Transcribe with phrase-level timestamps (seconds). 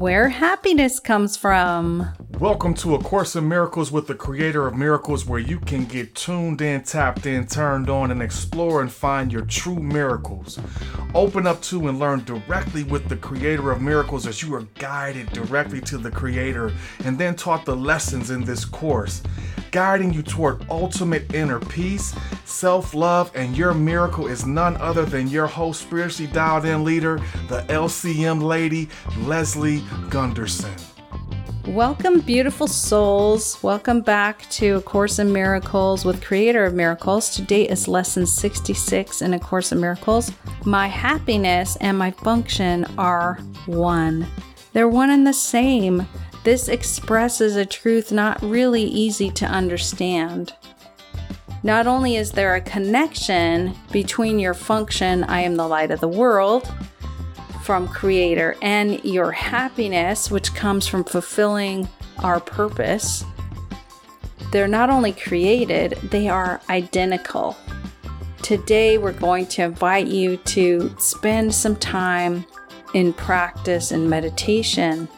[0.00, 2.08] where happiness comes from.
[2.38, 6.14] Welcome to A Course in Miracles with the Creator of Miracles, where you can get
[6.14, 10.58] tuned in, tapped in, turned on, and explore and find your true miracles.
[11.14, 15.30] Open up to and learn directly with the Creator of Miracles as you are guided
[15.32, 16.72] directly to the Creator
[17.04, 19.22] and then taught the lessons in this course,
[19.70, 22.14] guiding you toward ultimate inner peace,
[22.44, 27.18] self love, and your miracle is none other than your host, spiritually dialed in leader,
[27.48, 30.90] the LCM lady, Leslie Gunterson.
[31.66, 33.62] Welcome, beautiful souls.
[33.62, 37.30] Welcome back to A Course in Miracles with Creator of Miracles.
[37.30, 40.32] Today is lesson 66 in A Course in Miracles.
[40.64, 43.34] My happiness and my function are
[43.66, 44.26] one,
[44.72, 46.06] they're one and the same.
[46.42, 50.54] This expresses a truth not really easy to understand.
[51.62, 56.08] Not only is there a connection between your function, I am the light of the
[56.08, 56.72] world,
[57.62, 61.88] from Creator and your happiness, which comes from fulfilling
[62.22, 63.24] our purpose,
[64.50, 67.56] they're not only created, they are identical.
[68.42, 72.44] Today, we're going to invite you to spend some time
[72.94, 75.08] in practice and meditation.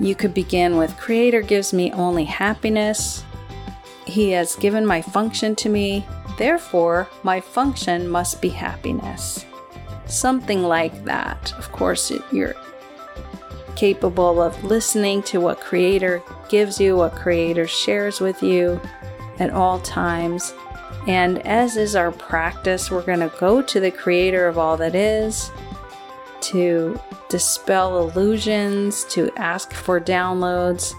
[0.00, 3.22] You could begin with Creator gives me only happiness.
[4.06, 6.06] He has given my function to me,
[6.38, 9.44] therefore, my function must be happiness
[10.10, 11.52] something like that.
[11.56, 12.54] Of course, you're
[13.76, 18.80] capable of listening to what Creator gives you, what Creator shares with you
[19.38, 20.52] at all times.
[21.06, 24.94] And as is our practice, we're going to go to the Creator of all that
[24.94, 25.50] is
[26.50, 26.98] to
[27.28, 30.94] dispel illusions, to ask for downloads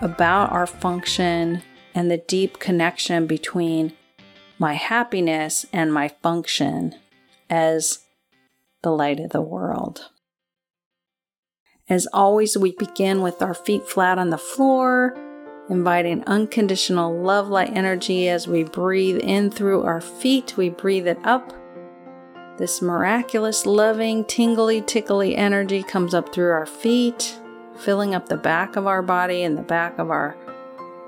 [0.00, 1.62] about our function
[1.94, 3.92] and the deep connection between
[4.58, 6.94] my happiness and my function
[7.48, 8.00] as
[8.82, 10.10] the light of the world.
[11.88, 15.16] As always, we begin with our feet flat on the floor,
[15.70, 20.56] inviting unconditional love light energy as we breathe in through our feet.
[20.56, 21.52] We breathe it up.
[22.58, 27.38] This miraculous, loving, tingly, tickly energy comes up through our feet,
[27.78, 30.36] filling up the back of our body and the back of our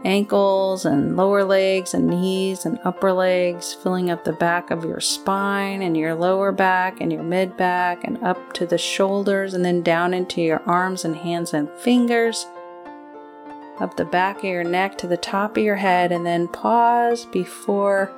[0.05, 5.01] ankles and lower legs and knees and upper legs, filling up the back of your
[5.01, 9.65] spine and your lower back and your mid back and up to the shoulders and
[9.65, 12.47] then down into your arms and hands and fingers,
[13.81, 17.25] up the back of your neck to the top of your head, and then pause
[17.27, 18.13] before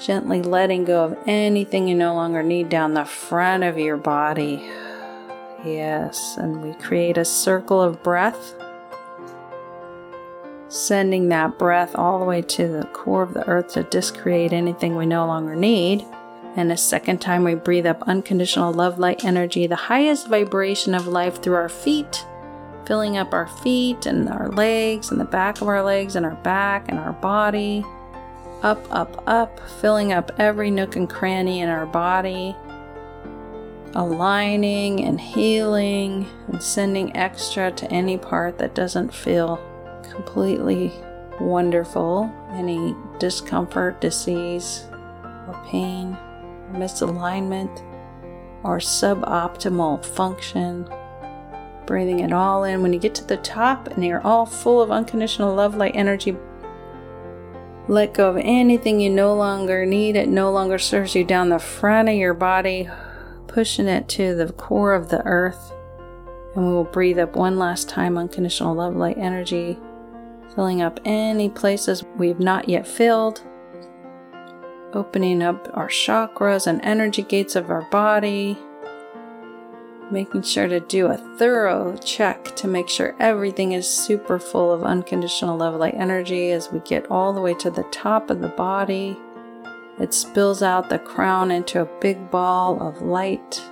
[0.00, 4.62] gently letting go of anything you no longer need down the front of your body.
[5.64, 8.54] Yes, and we create a circle of breath
[10.74, 14.96] sending that breath all the way to the core of the earth to discreate anything
[14.96, 16.04] we no longer need.
[16.56, 21.06] And a second time, we breathe up unconditional love light energy, the highest vibration of
[21.06, 22.24] life through our feet,
[22.86, 26.36] filling up our feet and our legs and the back of our legs and our
[26.36, 27.84] back and our body.
[28.62, 32.56] Up, up, up, filling up every nook and cranny in our body,
[33.94, 39.60] aligning and healing and sending extra to any part that doesn't feel
[40.10, 40.92] completely
[41.40, 42.32] wonderful.
[42.52, 47.82] Any discomfort, disease, or pain, or misalignment,
[48.62, 50.88] or suboptimal function.
[51.86, 52.82] Breathing it all in.
[52.82, 56.34] When you get to the top and you're all full of unconditional love light energy,
[57.88, 60.16] let go of anything you no longer need.
[60.16, 62.88] It no longer serves you down the front of your body,
[63.46, 65.72] pushing it to the core of the earth.
[66.54, 69.78] And we will breathe up one last time unconditional love light energy
[70.54, 73.42] filling up any places we've not yet filled,
[74.92, 78.56] opening up our chakras and energy gates of our body,
[80.10, 84.82] making sure to do a thorough check to make sure everything is super full of
[84.82, 88.48] unconditional love light energy as we get all the way to the top of the
[88.48, 89.16] body.
[89.98, 93.62] It spills out the crown into a big ball of light,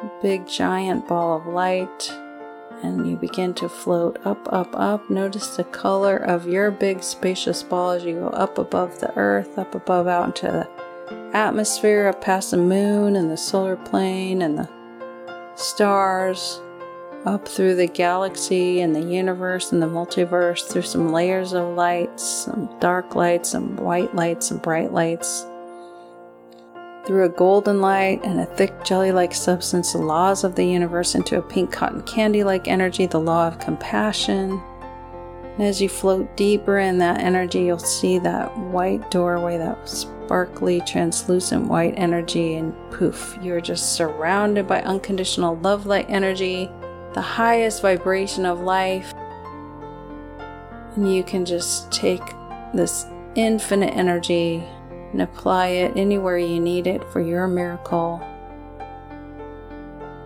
[0.00, 2.12] a big giant ball of light
[2.82, 5.08] and you begin to float up, up, up.
[5.08, 9.58] Notice the color of your big spacious ball as you go up above the earth,
[9.58, 10.68] up above out into the
[11.32, 14.68] atmosphere, up past the moon and the solar plane and the
[15.54, 16.60] stars,
[17.24, 22.22] up through the galaxy and the universe and the multiverse, through some layers of lights,
[22.22, 25.46] some dark lights, some white lights, some bright lights.
[27.06, 31.14] Through a golden light and a thick jelly like substance, the laws of the universe
[31.14, 34.62] into a pink cotton candy like energy, the law of compassion,
[35.54, 40.80] And as you float deeper in that energy, you'll see that white doorway, that sparkly,
[40.86, 46.70] translucent white energy, and poof, you're just surrounded by unconditional love light energy,
[47.12, 49.12] the highest vibration of life.
[50.96, 52.22] And you can just take
[52.72, 54.64] this infinite energy
[55.12, 58.26] and apply it anywhere you need it for your miracle.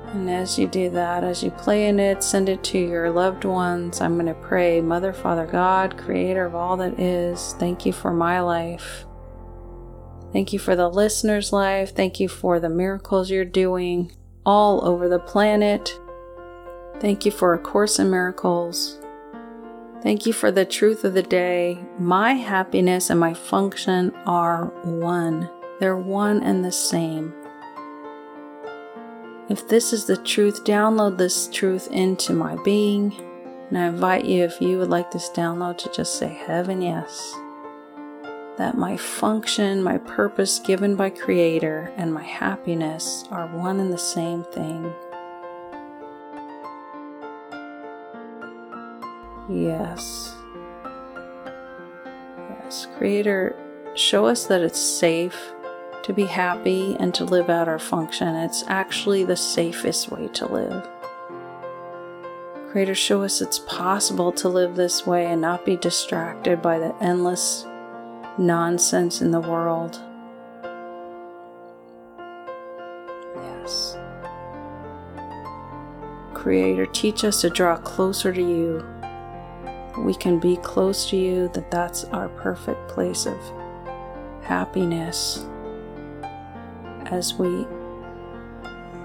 [0.08, 3.44] And as you do that, as you play in it, send it to your loved
[3.44, 4.00] ones.
[4.00, 8.12] I'm going to pray, Mother, Father, God, creator of all that is, thank you for
[8.12, 9.05] my life.
[10.32, 11.94] Thank you for the listener's life.
[11.94, 14.12] Thank you for the miracles you're doing
[14.44, 15.99] all over the planet.
[17.00, 18.99] Thank you for A Course in Miracles.
[20.03, 21.85] Thank you for the truth of the day.
[21.99, 25.50] My happiness and my function are one,
[25.81, 27.35] they're one and the same.
[29.48, 33.14] If this is the truth, download this truth into my being.
[33.69, 37.32] And I invite you, if you would like this download, to just say heaven yes.
[38.58, 43.98] That my function, my purpose given by Creator, and my happiness are one and the
[43.98, 44.93] same thing.
[49.48, 50.34] Yes.
[52.50, 52.88] Yes.
[52.98, 53.54] Creator,
[53.94, 55.52] show us that it's safe
[56.06, 58.29] to be happy and to live out our function.
[58.37, 60.88] It's actually the safest way to live.
[62.70, 66.94] Creator, show us it's possible to live this way and not be distracted by the
[67.00, 67.67] endless
[68.38, 70.00] nonsense in the world.
[73.35, 73.99] Yes.
[76.35, 78.87] Creator, teach us to draw closer to you.
[79.99, 83.37] We can be close to you, that that's our perfect place of
[84.43, 85.44] happiness
[87.11, 87.67] as we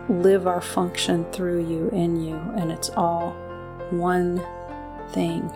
[0.09, 3.31] live our function through you, in you, and it's all
[3.91, 4.43] one
[5.11, 5.49] thing.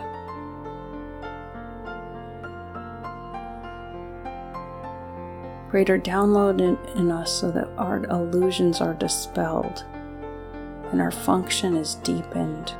[5.68, 9.84] Creator download in, in us so that our illusions are dispelled
[10.92, 12.74] and our function is deepened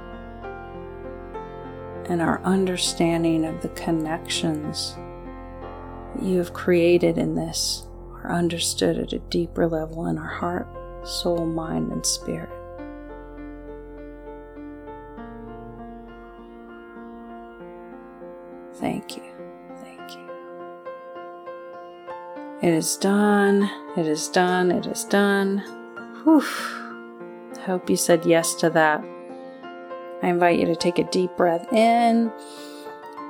[2.09, 4.97] and our understanding of the connections
[6.23, 7.85] you have created in this
[8.27, 10.67] are understood at a deeper level in our heart,
[11.07, 12.51] soul, mind, and spirit.
[18.75, 19.23] Thank you.
[19.81, 20.29] Thank you.
[22.63, 23.71] It is done.
[23.97, 24.71] It is done.
[24.71, 25.59] It is done.
[26.25, 26.45] Whew.
[27.57, 29.05] I hope you said yes to that.
[30.23, 32.33] I invite you to take a deep breath in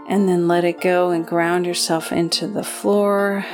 [0.09, 3.45] and then let it go and ground yourself into the floor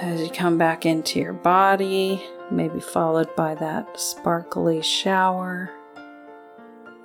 [0.00, 5.70] as you come back into your body, maybe followed by that sparkly shower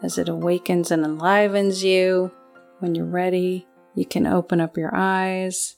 [0.03, 2.31] as it awakens and enlivens you.
[2.79, 5.77] When you're ready, you can open up your eyes.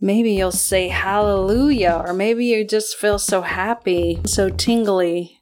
[0.00, 5.39] Maybe you'll say hallelujah, or maybe you just feel so happy, so tingly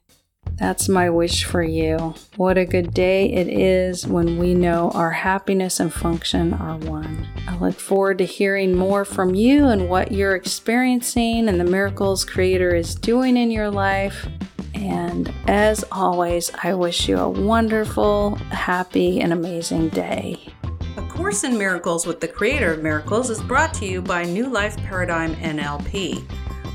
[0.59, 2.15] that's my wish for you.
[2.37, 7.29] What a good day it is when we know our happiness and function are one.
[7.47, 12.25] I look forward to hearing more from you and what you're experiencing and the miracles
[12.25, 14.27] Creator is doing in your life.
[14.75, 20.53] And as always, I wish you a wonderful, happy, and amazing day.
[20.97, 24.49] A Course in Miracles with the Creator of Miracles is brought to you by New
[24.49, 26.25] Life Paradigm NLP.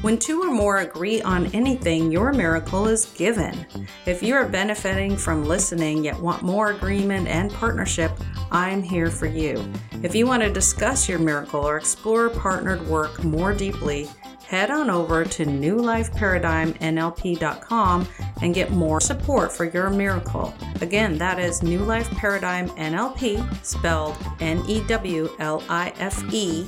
[0.03, 3.65] When two or more agree on anything, your miracle is given.
[4.05, 8.11] If you are benefiting from listening yet want more agreement and partnership,
[8.51, 9.65] I'm here for you.
[10.03, 14.09] If you want to discuss your miracle or explore partnered work more deeply,
[14.45, 18.07] head on over to newlifeparadigmnlp.com
[18.41, 20.53] and get more support for your miracle.
[20.81, 26.67] Again, that is New Life Paradigm NLP, spelled N E W L I F E